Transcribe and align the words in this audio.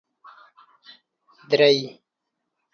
درې 1.49 1.73